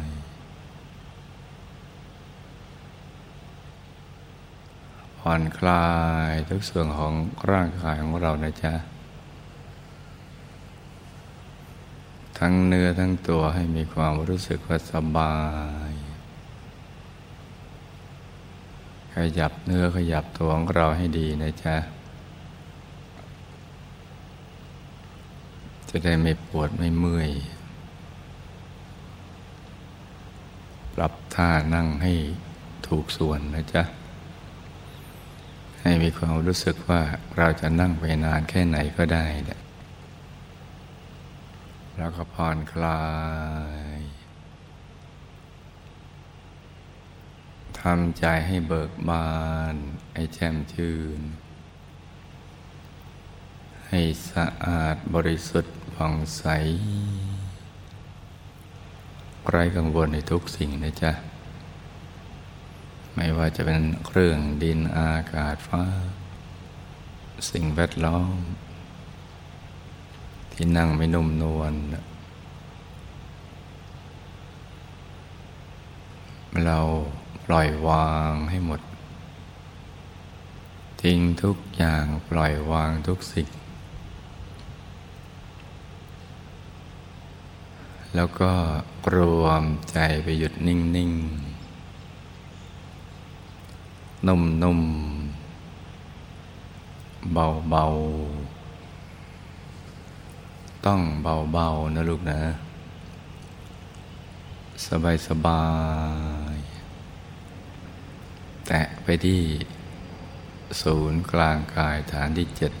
[5.25, 5.87] ผ่อนคลา
[6.29, 7.13] ยทุกส่วนของ
[7.51, 8.73] ร่างกายของเรานะจ๊ะ
[12.39, 15.37] ทั้งเนื้อทั้งตัวให้มีความรู้สึกว่าสบา
[15.89, 15.93] ย
[19.15, 21.75] ขยับเนื้อขยับตัวของเราให้ดีนะจ๊ะ
[25.89, 27.31] จะได้ไม่ปวดไม่เมื่อย
[30.93, 32.13] ปรับท่านั่งให้
[32.87, 33.83] ถูกส่วนนะจ๊ะ
[35.81, 37.01] ให้มีความรู้สึกว่า
[37.37, 39.27] เราจะนั่งไปนานแค่ไหนก็ได้
[41.97, 43.03] แล้วก็ผ่อนคลา
[43.97, 43.99] ย
[47.79, 49.31] ทำใจให้เบิกบา
[49.73, 49.75] น
[50.13, 51.21] ให้แจ่มชื่น
[53.87, 53.99] ให้
[54.31, 56.43] สะอาดบริสุทธิ์ผ่องใส
[59.49, 61.30] ไร้กังวลในทุกสิ่งนะจ๊ะ
[63.15, 65.83] ไม่ว่าจะเป็นเครื่องดินอากาศฟ้า
[67.49, 68.35] สิ่งแวดล้อม
[70.53, 71.73] ที่นั่งไม่นุ่มนวล
[76.65, 76.79] เรา
[77.45, 78.81] ปล่อยวางให้หมด
[81.01, 83.49] ทิ้งทุกอย่างปล่อยวางทุกสิ่ง
[88.15, 88.51] แล้วก็
[89.15, 91.50] รวมใจไปหยุดนิ่ง ๆ
[94.27, 94.81] นุ่มนม
[97.33, 97.85] เบาเบา
[100.85, 102.41] ต้องเบาเบานะลูกนะ
[104.87, 105.65] สบายสบา
[106.53, 106.55] ย
[108.67, 109.41] แตะไปที่
[110.81, 112.73] ศูนย์กลางกายฐานที่เจ็ด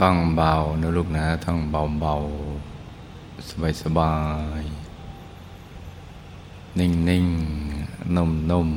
[0.00, 2.14] ต้องเบานะลูกนะต้องเบาเบา
[3.48, 4.14] สบายสบา
[4.60, 4.62] ย
[6.78, 7.26] นิ่งนิ่ง
[8.14, 8.70] นุ่มนม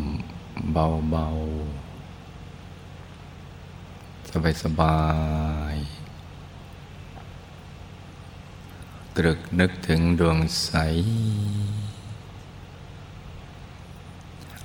[0.74, 1.28] เบาเบา
[4.30, 5.00] สบายสบา
[5.74, 5.76] ย
[9.16, 10.72] ตรึกนึกถึงดวงใส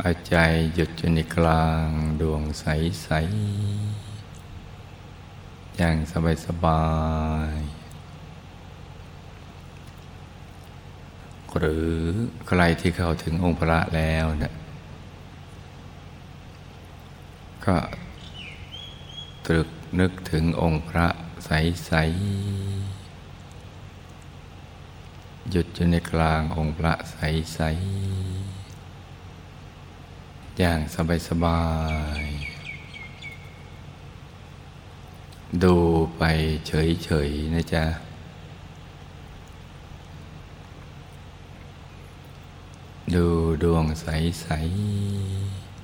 [0.01, 0.35] อาใจ
[0.75, 1.89] หยุดอยู่ในกลาง
[2.21, 2.67] ดวงใส
[3.03, 3.09] ใส
[5.77, 6.85] อย่างสบายสบา
[7.57, 7.74] ย
[11.59, 11.89] หรือ
[12.49, 14.55] ใครที่เข้าถึงองค์พระแล้วเนี่ย
[17.67, 17.77] ก็
[19.47, 19.69] ตรึก
[20.01, 21.07] นึกถึงองค์พระ
[21.47, 22.03] ใส ๆ
[25.51, 27.61] หยุดอยู่ในกลางองค์พระใส
[29.35, 30.81] ๆ อย่าง
[31.29, 31.63] สบา
[32.23, 32.35] ย ๆ
[35.63, 35.77] ดู
[36.19, 36.23] ไป
[36.67, 37.85] เฉย ๆ นะจ๊ะ
[43.15, 43.27] ดู
[43.63, 44.07] ดวงใส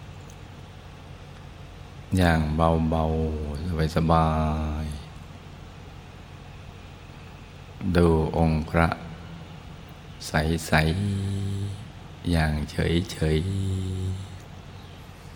[0.00, 3.04] ๆ อย่างเบา
[3.42, 4.28] ๆ สบา
[4.84, 4.86] ย
[7.00, 8.88] ๆ ดูองค์พระ
[10.26, 10.72] ใส
[11.52, 13.38] ๆ อย่างเฉย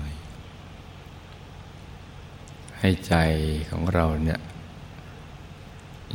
[0.07, 0.09] ย
[1.66, 3.13] ๆ ให้ใจ
[3.69, 4.40] ของเราเนี่ย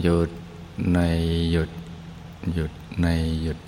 [0.02, 0.30] หยุด
[0.92, 0.98] ใน
[1.52, 1.70] หยุด
[2.54, 2.72] หยุด
[3.02, 3.06] ใน
[3.42, 3.58] หยุด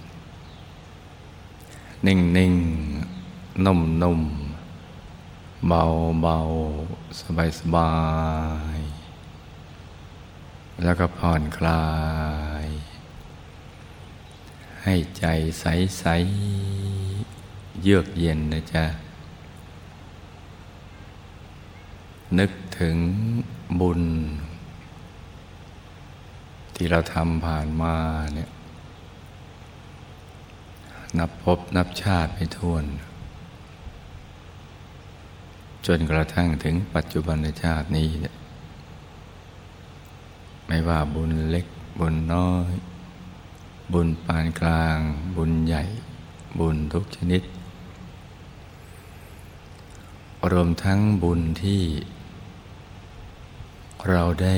[2.07, 2.55] นิ่งนิ่ง
[3.65, 4.21] นุ่มนุ่ม
[5.69, 5.83] เบา
[6.23, 6.39] เบา
[7.21, 7.93] สบายสบา
[8.77, 8.79] ย
[10.85, 11.87] แล้วก็ผ่อนคลา
[12.65, 12.67] ย
[14.83, 15.25] ให้ใจ
[15.61, 15.65] ใส
[15.99, 16.05] ใส
[17.83, 18.85] เยือกเย็นนะจ๊ะ
[22.39, 22.97] นึกถึง
[23.81, 24.03] บุญ
[26.77, 27.97] ที่เราทำผ่านมา
[28.35, 28.51] เนี่ย
[31.19, 32.85] นับพบนับชาติไม่ท้วน
[35.87, 38.35] จนกระทั่งถึงปัจจุบันชาตินี้เนี่ย
[40.67, 41.67] ไม่ว่าบุญเล็ก
[41.99, 42.73] บุญน้อย
[43.93, 44.99] บุญปานกลาง
[45.37, 45.83] บุญใหญ่
[46.59, 47.43] บุญทุกชนิด
[50.53, 51.83] รวมทั้งบุญที่
[54.11, 54.57] เราได้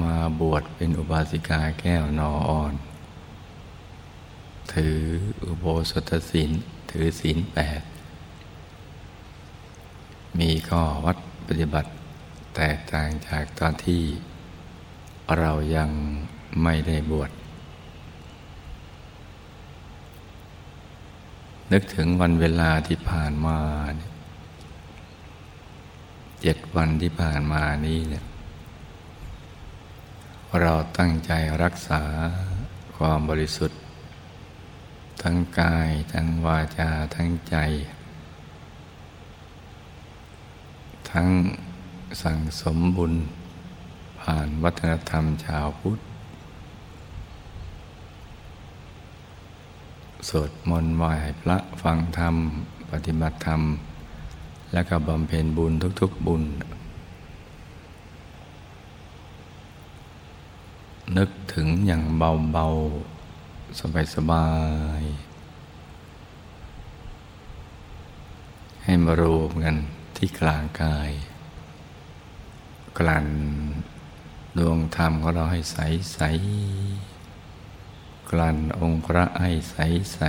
[0.00, 2.74] มาบวชเป็นอุบาสิกาแก้วนออ่อน
[4.72, 4.98] ถือ
[5.44, 6.50] อุโบสถศีล
[6.90, 7.80] ถือศีลแปด
[10.38, 11.16] มีข้อวัด
[11.46, 11.90] ปฏิบัติ
[12.56, 14.02] แตกต่างจากตอนที่
[15.38, 15.90] เรายัง
[16.62, 17.30] ไม่ได้บวช
[21.72, 23.58] นึกถึงวันเวลาที่ผ่านมา
[26.42, 28.24] เจ็ดวันที่ผ่านมานี้เนี่ย
[30.62, 32.02] เราตั้งใจรักษา
[32.96, 33.80] ความบริสุทธิ์
[35.22, 37.56] ทั้งกาย ทั้งวาจา ทั้งใจ
[41.10, 41.28] ทั้ง
[42.22, 43.12] สั่งสมบุญ
[44.20, 45.98] ผ่านวัฒนธรรมชาวพุทธ
[50.28, 52.34] สวดมนต์ไหว้พระฟังธรรม
[52.90, 53.62] ปฏิบัติธรรม
[54.72, 56.42] และก็บำเพ็ญบุญทุกๆบุญ
[61.16, 62.02] นึกถึงอย่าง
[62.52, 64.48] เบาๆ สบา
[65.00, 65.34] ยๆ
[68.84, 69.76] ให้มารวมกัน
[70.16, 71.10] ที่กลางกาย
[72.98, 73.28] กลั่น
[74.58, 75.78] ดวงธรรมของเราให้ใส
[76.14, 76.20] ใส
[78.30, 79.76] กลั่นองค์พระให้ใส
[80.14, 80.20] ใส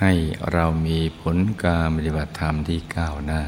[0.00, 0.12] ให้
[0.52, 3.42] เรามีผลการปฏิบัติธรรมที่ก้าวหน้า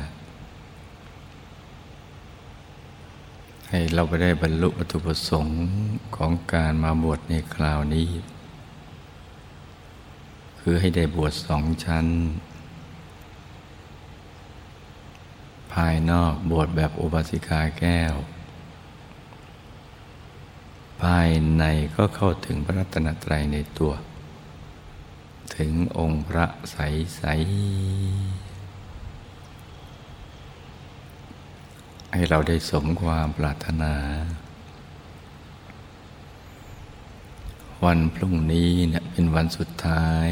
[3.71, 5.59] ให้เราไปได้บรรลุวัตถุประสงค์
[6.17, 8.09] ของการมาบวชในคราวนี้
[10.61, 12.07] คือให้ได้บวชสองชั้น
[15.73, 18.15] ภายนอกบวชแบบอุบาสิกาแก้ว
[21.03, 21.29] ภาย
[21.59, 21.65] ใน
[21.97, 23.93] ก็เข้าถึงพระรัตนตรัยในตัว
[25.57, 26.77] ถึงองค์พระใส
[27.17, 33.95] ใให้เราได้สมความปรารถนา
[37.85, 40.27] วันพรุ่งนี้เนี่ยเป็นวันสุดท้าย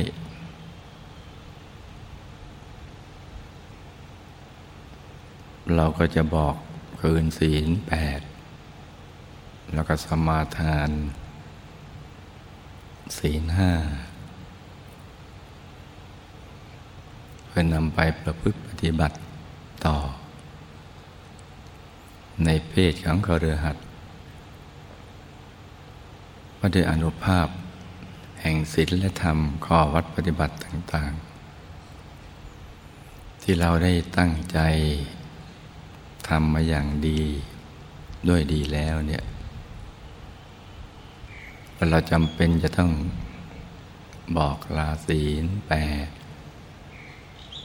[5.76, 6.54] เราก็จะบอก
[7.00, 8.20] คืนศีลแปด
[9.74, 10.90] แล้วก็สมาทาน
[13.18, 13.72] ศีลห้า
[17.46, 19.16] เพื่อนำไปประพฤติปฏิบัติ
[19.86, 19.98] ต่อ
[22.44, 23.76] ในเพศของกเรือหัด
[26.58, 27.48] ว่าด้วยอนุภาพ
[28.40, 31.12] แห่งศีลและธรรมข้อวัดปฏิบัติต่าง
[32.48, 34.58] ๆ ที่เราได้ตั้งใจ
[36.28, 37.20] ทำมาอย่างดี
[38.28, 39.24] ด้วยดีแล้วเนี่ย
[41.90, 42.92] เราจำเป็นจะต้อง
[44.36, 45.72] บอกลาศีลแป
[46.06, 46.08] ด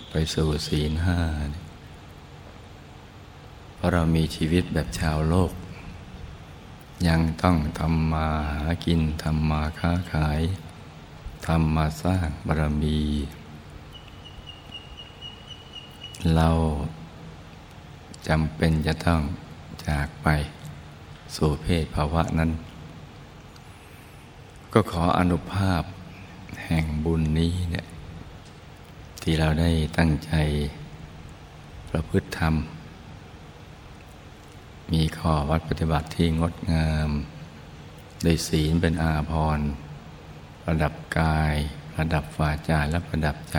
[0.10, 5.52] ไปสู่ศีลห้าเพราะเรามีชีวิตแบบชาวโลก
[7.08, 10.42] ยังต้องทำมาหากินทำมาค้าขาย
[11.48, 13.00] ทำมาสร้างบารมี
[16.36, 16.50] เรา
[18.28, 19.22] จำเป็นจะต้อง
[19.88, 20.28] จากไป
[21.36, 22.52] สู่เพศภาวะนั้น
[24.74, 25.84] ก็ขออนุภาพ
[26.66, 27.86] แห่งบุญนี้เนี่ย
[29.22, 30.32] ที่เราได้ตั้งใจ
[31.90, 32.56] ประพฤติธรรม
[34.94, 37.10] มีข้อวัดปฏิบัติที่งดงาม
[38.24, 39.70] ได้ศีลเป็นอาภรณ์
[40.68, 41.56] ระดับกาย
[41.98, 43.58] ระดับวาจาและระดับใจ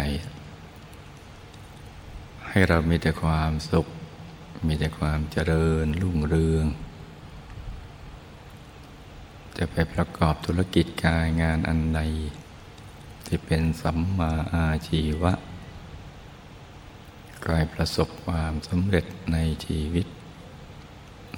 [2.49, 3.87] ให้เรามีแต่ความสุข
[4.67, 6.67] มีแต่ความเจริญรุ่งเรือง
[9.57, 12.01] จะไปประกอบธุรกิจการงานอันใด
[13.27, 15.33] ที่เป็นสัมมาอาชีวะ
[17.43, 20.07] ก็ให้ประสบความสำเร็จในชีวิต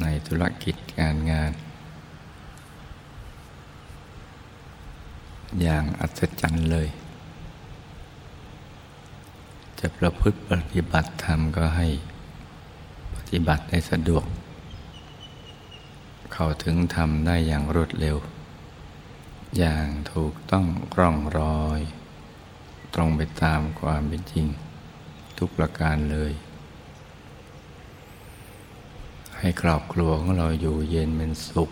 [0.03, 1.53] ในธุรกิจการงาน
[5.61, 6.89] อย่างอัศจรรย์เลย
[9.81, 11.89] จะประพฤติปฏิบัติธรรมก็ให้
[13.17, 14.25] ปฏิบัติได้สะดวก
[16.33, 18.17] เข้าถึงธรรมได้อย่างรวดเร็ว
[19.59, 20.67] อย่างถูกต้อง
[20.99, 21.81] ร่องรอย
[22.95, 24.47] ตรงไปตามความเป็นจริง
[25.39, 26.33] ทุกประการเลย
[29.45, 31.71] ให้ครอบครัวของเราอยู่เย็นเป็นสุข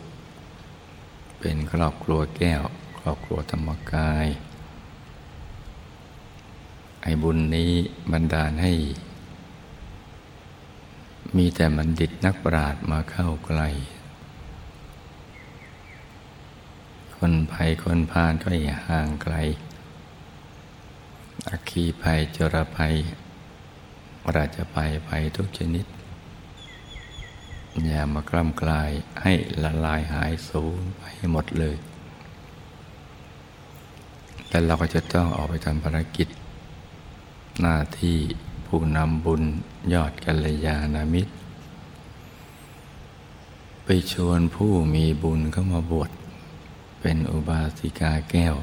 [1.40, 2.62] เป็นครอบครัวแก้ว
[2.98, 4.26] ครอบครัวธรรมกาย
[7.02, 7.72] ไอ้บุญนี้
[8.12, 8.72] บันดาลให้
[11.36, 13.68] มีแต่บัณฑิตนักปราชญ์มาเข้าใกล้
[17.16, 19.34] คนภัยคนพานก็อย่าห่างไกล
[21.48, 22.94] อคีภัยจรภัย
[24.34, 25.86] ราจะภัยภัยทุกชนิด
[27.87, 28.90] อย่ามากล้ำกลาย
[29.22, 29.32] ให้
[29.62, 31.76] ละลายหายสูญไปหมดเลย
[34.49, 36.28] แต่เราก็จะต้องออกไปทำภารกิจ
[37.60, 38.18] หน้าที่
[38.66, 39.42] ผู้นำบุญ
[39.92, 41.32] ยอดกัลยาณมิตร
[43.84, 46.10] ไปชวนผู้มีบุญเข้ามาบวช
[47.00, 48.54] เป็นอุบาสิกาแก้ว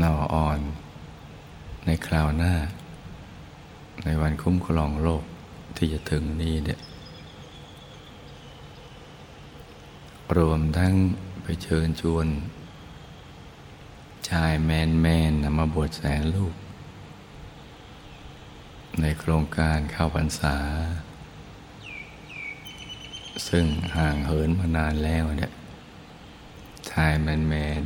[0.00, 0.58] นออ่อน
[1.84, 2.54] ในคราวหน้า
[4.04, 5.24] ในวันคุ้มครองโลก
[5.76, 6.80] ที่จะถึงนี้เนี่ย
[10.36, 10.94] รวมทั้ง
[11.42, 12.26] ไปเชิญชวน
[14.28, 16.54] ชายแมนแมนนำมาบวชแสนลูก
[19.00, 20.56] ในโครงการเข้าพรรษา
[23.48, 25.52] ซึ่งห่างเหินมานานแล้วเนี่ย
[26.90, 27.82] ชายแมนแมน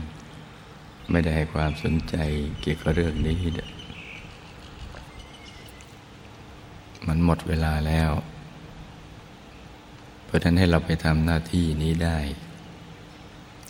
[1.11, 2.17] ไม่ได้ให้ความสนใจ
[2.61, 3.65] เกี่ยวกับเรื่องนี้เด้
[7.15, 8.13] มันหมดเวลาแล้ว
[10.25, 12.19] เพราะฉะนั้นให้เราไปทำหน้าที่นี้ได้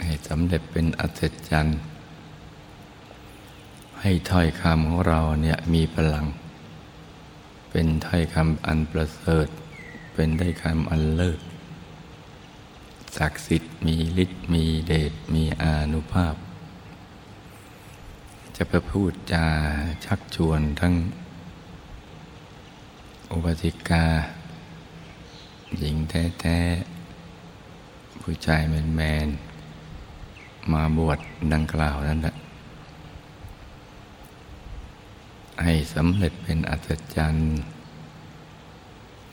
[0.04, 1.80] ให้สำเร็จเป็นอัศจรรย์
[4.00, 6.26] ให้ถ้อยคำของเราเนี่ยมีพลัง
[7.70, 9.48] เป็นถ้อยคำอันประเสริฐ
[10.14, 11.40] เป็นได้คำอันเลิศ
[13.18, 16.34] ศักดิ์สิทธิ์มีฤทธิ์มีเดชมีอานุภาพ
[18.56, 19.46] จะไปพูดจา
[20.04, 20.94] ชักชวนทั้ง
[23.34, 24.04] อุปติกา
[25.78, 31.18] หญิงแท้ๆ ผู้ชายแมนๆ มาบวช
[31.52, 32.34] ดังกล่าวนั้นแหละ
[35.62, 37.46] ให้สำเร็จเป็นอัศจรรย์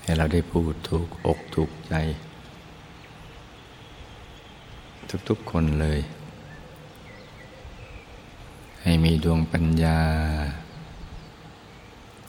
[0.01, 1.93] ให้เราได้พูดถูกอกถูกใจ
[5.29, 5.99] ทุกๆคนเลย
[8.83, 9.99] ให้มีดวงปัญญา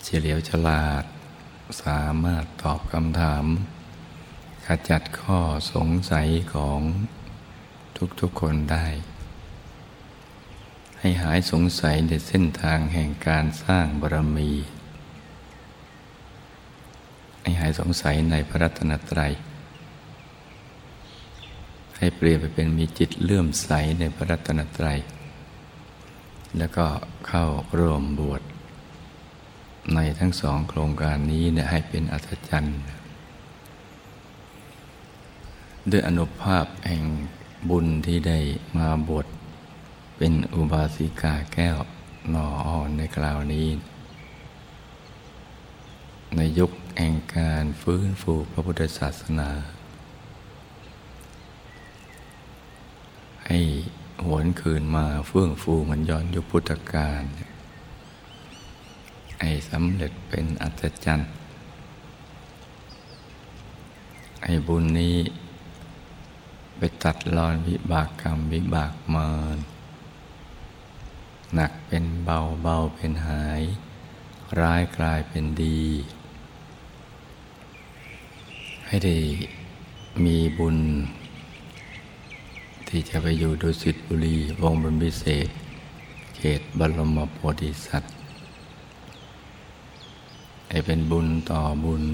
[0.04, 1.04] เฉลียวฉลาด
[1.84, 3.44] สามารถตอบคำถาม
[4.66, 5.40] ขจัดข้อ
[5.72, 6.80] สงสัยของ
[8.20, 8.86] ทุกๆคนได้
[11.00, 14.50] ให้หายสงสัยในเส้นทางแห่งการสร้างบารมี
[17.42, 19.32] ให้หายสงสัยในพระรัตนตรัย
[21.96, 24.98] ให้เปลี่ยนไปเป็นมีจิตเลื่อมใสในพระรัตนตรัย
[26.58, 26.86] แล้วก็
[27.26, 27.44] เข้า
[27.78, 28.42] ร่วมบวช
[29.94, 32.80] ในทั้งสองโครงการนี้เนี่ยให้เป็นอัศจรรย์
[35.90, 37.04] ด้วยอนุภาพแห่ง
[37.68, 38.38] บุญที่ได้
[38.76, 39.26] มาบท
[40.16, 41.76] เป็นอุบาสิกาแก้ว
[42.30, 43.68] หน่ออ่อนในคราวนี้
[46.36, 49.50] ในยุคแห่งการฟื้นฟูพระพุทธศาสนา
[53.46, 53.60] ให้
[54.26, 57.22] หวนคืนมาเฟื่องฟูเหมือนย้อนยุคพุทธกาล
[59.40, 61.30] ให้สำเร็จเป็นอัศจรรย์
[64.44, 65.16] ให้บุญนี้
[66.76, 69.58] ไปตัดรอนวิบากกรรมวิบากเมาร
[71.54, 73.62] หนักเป็นเบาเบาเป็นหาย
[74.60, 75.82] ร้ายกลายเป็นดี
[78.86, 79.16] ให้ได้
[80.24, 80.78] มีบุญ
[82.88, 85.48] ที่จะไปอยู่ดุสิตบุรีวงบนพิเศษ
[86.36, 88.14] เขตบรมโพธิสัตว์
[90.70, 92.04] ให้เป็นบุญต่อบุญ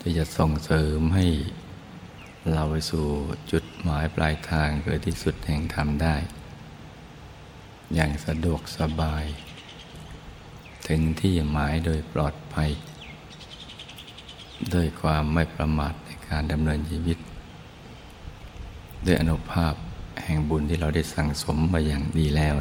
[0.00, 1.26] ที่จะส่งเสริมให้
[2.52, 3.06] เราไปสู่
[3.52, 6.16] จุดหมายปลายทางคือที่สุดแห่งธรรมได้
[7.94, 9.24] อย่างสะดวกสบาย
[10.88, 12.70] ถึงที่หมายโดยปลอดภัย
[14.70, 17.18] โดยความไม่ประมาทในการดำเนินชีวิต
[19.06, 19.74] ด้วยอนุภาพ
[20.24, 22.54] แห่งบุญที่เราได้สั่งสมมาอย่างดีแล้ว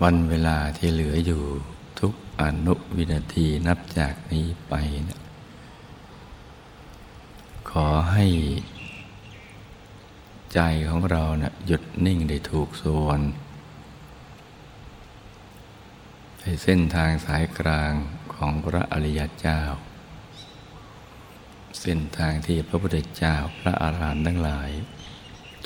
[0.00, 1.42] วันเวลาที่เหลืออยู่
[2.00, 4.74] ทุกอนุวินาทีนับจากนี้ไป
[5.08, 5.20] นะ
[7.70, 8.26] ขอให้
[10.54, 13.20] ใจของเรานะ่ะหยุดนิ่งได้ถูกส่วน
[16.40, 17.92] ในเส้นทางสายกลาง
[18.34, 19.60] ของพระอริยเจ้า
[21.80, 24.70] เส้นทางที่พระพุทธเจ้าพระอาหารหันต์ทั้งหลาย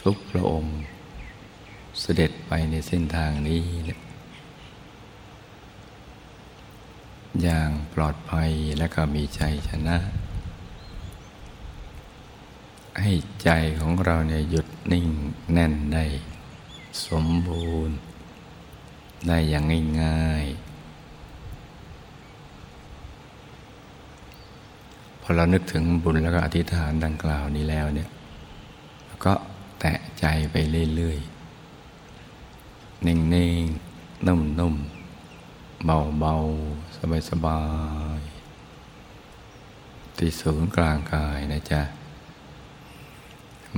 [0.02, 0.76] ทุกพระองค์
[2.00, 3.99] เสด็จไปในเส้นทางนี้เนี่ย
[7.43, 9.97] อย่างปลอดภัยและก็มีใจชนะ
[13.00, 13.12] ให้
[13.45, 13.50] ใจ
[13.81, 15.07] ของเราเนี่ยหยุดนิ่ง
[15.52, 16.05] แน่นได้
[17.07, 17.97] สมบูรณ์
[19.26, 19.64] ได้อย่าง
[20.02, 20.66] ง่ายๆ
[25.23, 28.09] พอเรานึกถึงบุญแล้วก็อธิษฐานดังกล่าวนี้แล้วเนี่ย
[29.25, 29.33] ก็
[29.81, 30.57] แตะใจไป
[30.97, 34.95] เรื่อยๆ นิ่งๆ นุ่มๆ
[35.85, 37.62] เบาๆ สบา
[38.18, 38.21] ย
[40.16, 41.83] ที่ศูนย์กลางกายนะจ๊ะ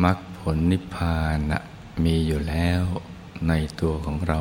[0.02, 1.60] มรรคผลนิพพานนะ
[2.04, 2.82] มีอยู่แล้ว
[3.48, 4.40] ในตัวของเรา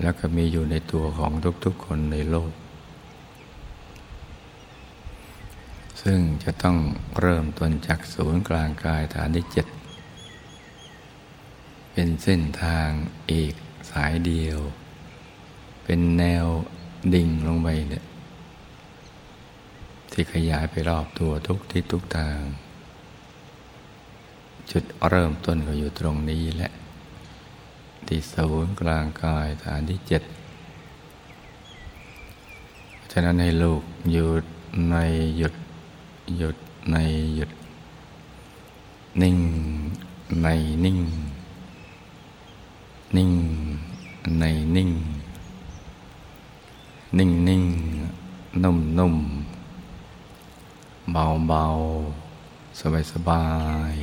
[0.00, 1.32] แล้วก็มีอยู่ในตัวของ
[1.64, 2.52] ทุกๆคนในโลก
[6.02, 6.76] ซึ่งจะต้อง
[7.20, 9.66] เริ่มต้นจากศูนย์กลางกายฐานที่เจ็ด
[11.92, 12.88] เป็นเส้นทาง
[13.28, 13.54] เอก
[13.90, 14.60] สายเดียว
[15.90, 16.46] เป็นแนว
[17.14, 18.04] ดิ่งลงไปเนี่ย
[20.12, 22.40] ที่ขยายไปรอบตัวทุกทิศทุกทาง
[24.70, 26.72] จุดเริ่มต้นก็อยู่ตรงนี้แหละ
[28.06, 30.22] ที่ศูนย์กลางกายฐานที่เจ็ด
[33.10, 34.44] ฉะนั้นให้ลูกหยุด
[34.90, 34.96] ใน
[35.38, 35.54] หยุด
[36.38, 36.56] หยุด
[36.90, 36.96] ใน
[37.36, 37.50] หยุด
[39.22, 39.38] นิ่ง
[40.42, 40.48] ใน
[40.84, 40.98] นิ่ง
[43.16, 43.32] นิ่ง
[44.40, 44.44] ใน
[44.78, 44.92] นิ่ง
[47.16, 47.64] นิ่งนิ่ง
[48.62, 49.16] นุ่มนุ่ม
[51.12, 51.64] เบาเบา
[52.80, 53.44] สบายสบา
[53.92, 53.94] ย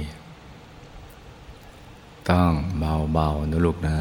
[2.30, 3.98] ต้องเบาเบานะลูกนะ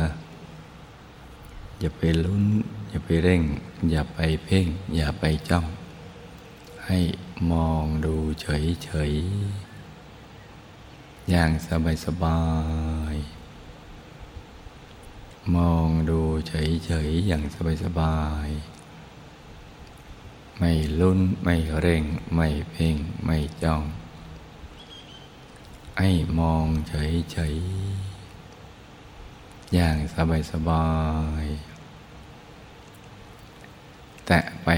[1.80, 2.44] อย่าไปลุ้น
[2.90, 3.42] อย่าไปเร่ง
[3.90, 5.66] อย่าไปเพ่ง อย่าไปจ้อง
[6.87, 6.99] ให้
[7.50, 9.12] มองดูเฉยเฉย
[11.30, 12.42] อย่างสบายสบา
[13.14, 13.16] ย
[15.54, 18.49] มองดูเฉยเฉยอย่างสบายสบาย
[20.58, 23.82] ไม่ลุ้น ไม่เร่ง ไม่เพ่ง ไม่จ้อง
[25.99, 29.96] ให้มองเฉยๆ อย่าง
[30.50, 30.87] สบา
[31.42, 34.68] ยๆ แตะไป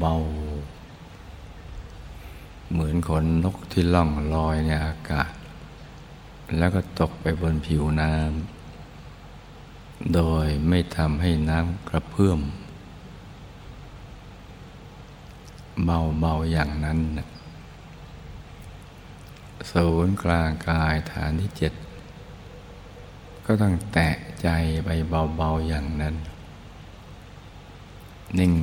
[0.00, 0.26] เบาๆ
[2.70, 5.32] เหมือนขนนกที่ล่องลอยในอากาศ
[6.56, 12.40] แล้วก็ตกไปบนผิวน้ำโดยไม่ทำให้น้ำกระเพื่อม
[15.84, 17.00] เบาๆอย่างนั้น
[19.72, 21.72] ศูนย์กลางกายฐานที่เจ็ด
[23.44, 24.10] ก็ต้องแตะ
[24.42, 24.48] ใจ
[24.84, 26.14] ไปเบาๆอย่างนั้น
[28.38, 28.54] นิ่ง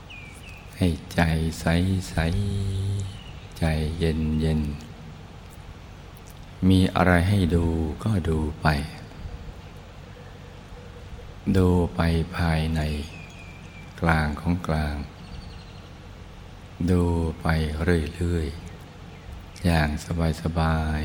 [0.06, 1.22] ๆให้ใจ
[1.60, 3.64] ใสๆใจ
[4.00, 4.93] เย็นๆ
[6.70, 7.66] มีอะไรให้ดู
[8.04, 8.68] ก็ดูไป
[11.58, 12.02] ดูไป
[12.36, 12.82] ภายใน
[14.02, 14.96] กลางของกลาง
[16.92, 17.04] ดู
[17.42, 17.48] ไป
[17.84, 19.90] เรื่อยๆ อย่าง
[20.42, 21.02] สบาย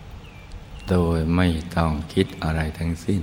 [0.00, 3.22] ๆ โดยไม่ต้องคิดอะไรทั้งสิ้น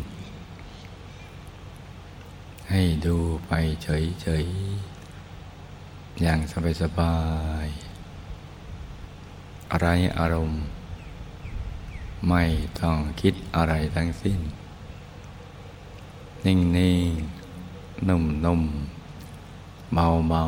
[2.69, 3.51] ให้ดูไป
[3.83, 6.39] เฉยๆ อย่าง
[6.81, 7.17] สบา
[7.65, 9.87] ยๆ อะไร
[10.19, 10.63] อารมณ์
[12.29, 12.43] ไม่
[12.81, 14.39] ต้องคิดอะไรทั้งสิ้น
[16.45, 17.09] นิ่งนิ่ง
[18.07, 18.61] นุ่มนุ่ม
[19.93, 20.43] เบาเบา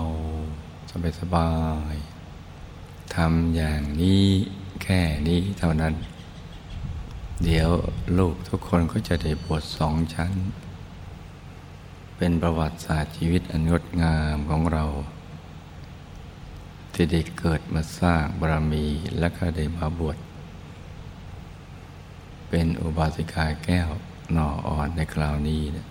[0.90, 1.50] สบายสบา
[1.94, 1.96] ย
[3.16, 4.26] ทำอย่างนี้
[4.84, 5.94] แค่นี้เท่านั้น
[7.44, 7.70] เดี๋ยว
[8.18, 10.32] ลูกทุกคนก็จะได้บทสองชั้น
[12.18, 14.86] เป็นประวัติศาสตร์ชีวิตอันงดงามของเรา
[16.94, 18.86] ที่ได้เกิดมาสร้างบารมี
[19.20, 20.18] และก็ได้มาบวช
[22.56, 23.89] เป็นอุบาสิกาแก้ว
[24.34, 25.88] หน่ออ่อนในคราวนี้นะ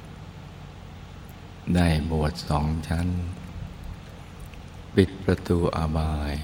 [1.75, 3.09] ได้บวชสองชั้น
[4.95, 6.35] ปิดประตูอาบาย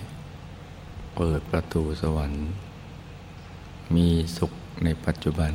[1.16, 2.48] เปิดประตูสวรรค์
[3.94, 4.52] มีสุข
[4.84, 5.52] ในปัจจุบัน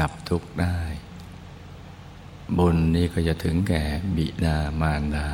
[0.00, 0.78] ดับทุกข์ได้
[2.58, 3.82] บุญนี้ก็จะถึงแก่
[4.16, 5.28] บิดามารดา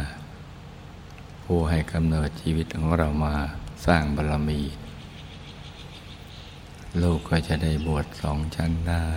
[1.45, 3.35] ผู้ให้กำเนิดชีวิตของเรามา
[3.87, 4.63] สร้างบารมี
[7.03, 9.09] ลูกก็จะได้บวชสองชั้นได้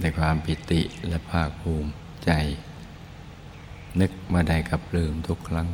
[0.00, 1.90] ในความปิติและภาคภูมิ
[2.24, 2.30] ใจ
[4.00, 5.68] นึกมาได้กับปลื้มทุกครั้ง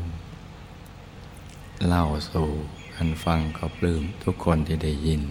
[1.87, 2.49] เล่าสู่
[2.95, 5.23] กันฟังก็ปลื้มทุกคนที่ได้ยิน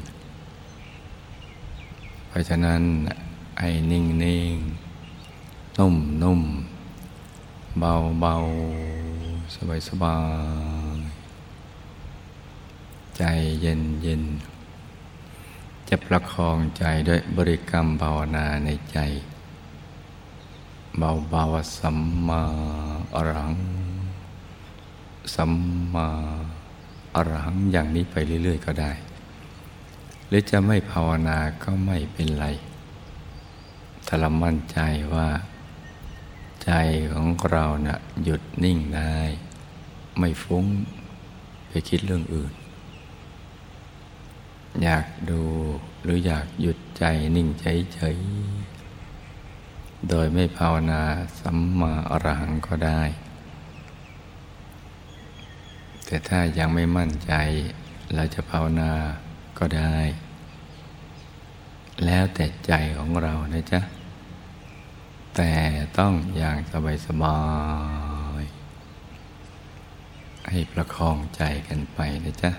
[2.28, 2.82] เพราะฉะนั้น
[3.58, 4.54] ไอ้นิ่งนิ่ง
[5.78, 6.41] นุ่มนุ่ม
[7.80, 8.36] เบาเบา
[9.56, 10.17] สบายสบา
[10.95, 10.97] ย
[13.17, 13.23] ใจ
[13.62, 14.23] เย็นเย็น
[15.89, 18.99] จะประคองใจด้วยบริกรรมภาวนาในใจ
[20.97, 21.43] เบาเบา
[21.80, 22.41] สัมมา
[23.15, 23.54] อรัง
[25.36, 25.54] สัม
[25.93, 26.08] มา
[27.15, 28.91] อรังอย่างนี้ไปเรื่อย ๆ ก็ได้
[30.28, 32.45] หรือจะไม่ภาวนาก็ไม่เป็นไร
[34.08, 34.80] ถ้าเรามั่นใจ
[35.13, 35.28] ว่า
[36.63, 36.71] ใจ
[37.13, 39.17] ของเรานะ่ะหยุดนิ่งได้
[40.17, 40.65] ไม่ฟุ้ง
[41.67, 42.54] ไปคิดเรื่องอื่น
[44.84, 45.41] อยากดู
[46.03, 47.03] หรืออยากหยุดใจ
[47.36, 51.01] นิ่งเฉยๆโดยไม่ภาวนา
[51.39, 53.01] สัมมาอรหังก็ได้
[56.05, 57.34] แต่ถ้ายังไม่มั่นใจ
[58.15, 58.91] เราจะภาวนา
[59.60, 59.95] ก็ได้
[62.05, 63.82] แล้วแต่ใจของเรานะจ๊ะ
[65.36, 65.51] แต่
[65.97, 66.58] ต้องอย่าง
[67.05, 67.39] สบา
[68.41, 72.51] ยๆให้ประคองใจกันไปนะจ๊ะ